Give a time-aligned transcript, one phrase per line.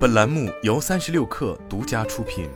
[0.00, 2.48] 本栏目由三十六氪独家出品。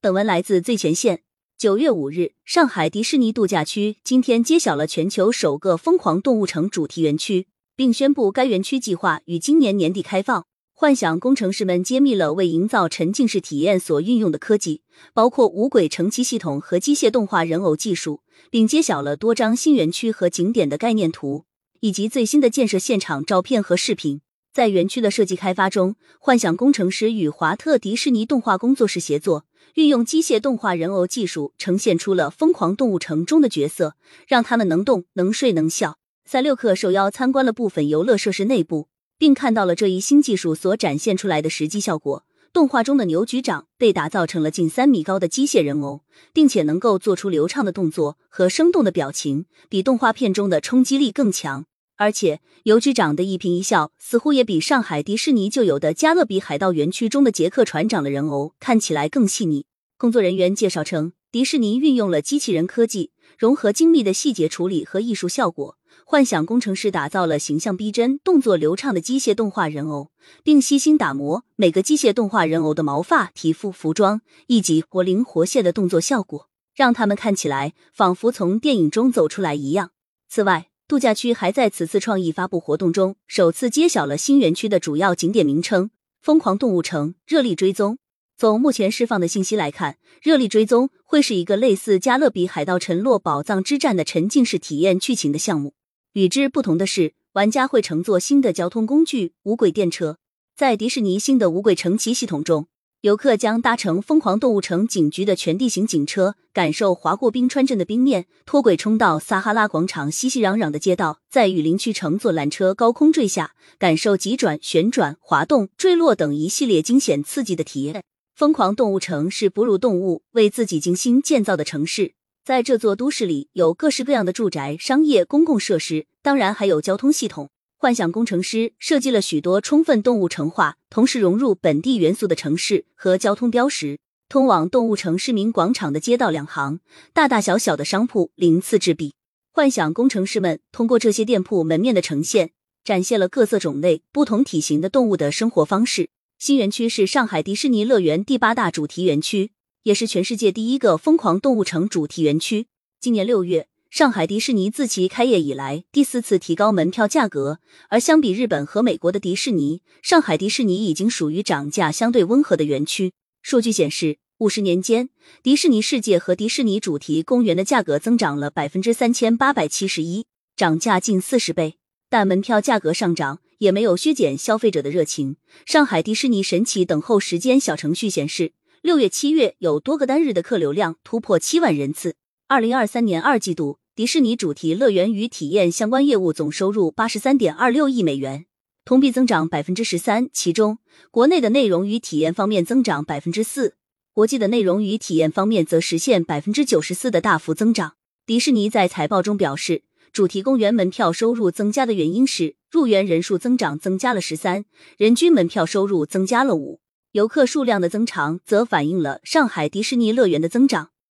[0.00, 1.22] 本文来自最前线。
[1.56, 7.46] 九月五日，上海迪士尼度假区今天揭晓了全球首个“疯狂动物城”主题园区，
[7.76, 10.44] 并宣布该园区计划于今年年底开放。
[10.72, 14.82] 幻想工程师们揭秘了为营造沉浸式体验所运用的科技，
[15.14, 21.45] 包括无轨乘骑系统和机械动画人偶技术，并揭晓了多张新园区和景点的概念图，
[21.80, 24.20] 以及最新的建设现场照片和视频。
[24.52, 29.44] 在园区的设计开发中，幻想工程师与华特迪士尼动画工作室协作，
[29.74, 35.98] 运用机械动画人偶技术，呈现出了《疯狂动物城》中的角色，让他们能动、能睡、能笑。
[36.24, 38.88] 三六克受邀参观了部分游乐设施内部。
[39.18, 42.24] 并看到了这一新技术所展现出来的实际效果。
[42.56, 46.00] 动画中的牛局长被打造成了近三米高的机械人偶，
[46.32, 51.66] 并且能够做出流畅的动作和生动的表情，比动画片中的冲击力更强。
[51.96, 59.66] 而且，牛局长的一颦一笑似乎也比上海迪士尼就有的加勒比海盗园区中的杰克船长的人偶看起来更细腻。
[59.98, 65.76] 工作人员介绍称，迪士尼运用了机器人科技，融合精密的细节处理和艺术效果。
[66.08, 70.12] 幻想工程师打造了形象逼真、动作流畅的机械动画人偶，
[70.44, 79.90] 并悉心打磨每个机械动画人偶的毛发、皮肤、服装以及活灵活现的动作效果，让他们看起来仿佛从电影中走出来一样。
[80.28, 85.90] 此外，度假区还在此次创意发布活动中首次揭晓了新园区的主要景点名称——
[86.22, 87.98] 疯狂动物城热力追踪。
[88.36, 95.74] 从目前释放的信息来看，热力追踪会是一个类似《加勒比海盗：沉落宝藏之战》的沉浸式体验剧情的项目。
[96.16, 100.16] 与之不同的是，玩家会乘坐新的交通工具——无轨电车。
[100.56, 102.68] 在迪士尼新的无轨乘骑系统中，
[103.02, 118.02] 游客将搭乘疯狂动物城警局的全地形警车，感受划过冰川镇的冰面，脱轨冲到撒哈拉广场熙熙攘攘的街道，在雨林区乘坐缆车高空坠下，感受急转、旋转、滑动、坠落等一系列惊险刺激的体验。
[118.34, 122.14] 疯狂动物城是哺乳动物为自己精心建造的城市。
[122.46, 127.50] 在这座都市里，有各式各样的住宅、商业、公共设施，当然还有交通系统。
[127.76, 133.98] 幻想工程师设计了许多充分动物城化，同时融入本地元素的城市和交通标识。
[134.28, 136.78] 通往动物城市民广场的街道两行，
[137.12, 139.14] 大大小小的商铺鳞次栉比。
[139.50, 142.52] 幻想工程师们通过这些店铺门面的呈现，
[142.84, 146.10] 展现了各色种类、不同体型的动物的生活方式。
[146.38, 149.50] 新园区是上海迪士尼乐园第八大主题园区。
[149.86, 152.66] 也是全世界第一个疯狂动物城主题园区。
[152.98, 163.12] 今年六月，上海迪士尼自其开业以来第四次提高门票价格，而相比日本和美国的迪士尼，上海迪士尼已经属于涨价相对温和的园区。
[163.42, 165.08] 数据显示，五十年间，
[165.44, 170.26] 迪士尼世界和迪士尼主题公园的价格增长了百分之三千八百七十一，
[170.56, 171.76] 涨价近四十倍。
[172.10, 175.36] 但门票价格上涨也没有削减消费者的热情。
[175.64, 178.50] 上海迪士尼神奇等候时间小程序显示。
[178.86, 182.14] 六月、七月有多个单日的客流量突破七万人次。
[182.46, 188.46] 二零二三年二季度，迪士尼主题乐园与体验相关业务总收入八十三点二六亿美元，
[188.84, 190.28] 同比增长百分之十三。
[190.32, 190.78] 其中，
[191.10, 193.74] 国内的内容与体验方面增长百分之四，
[194.12, 197.94] 国际的内容与体验方面则实现百分之九十四的大幅增长。
[198.24, 199.82] 迪士尼在财报中表示，
[200.12, 204.64] 主题公园门票收入增加的原因是入园人数增长增加了十三，
[204.96, 206.78] 人均门票收入增加了五。
[207.16, 210.90] 游客数量的增长则反映了上海迪士尼乐园的增长。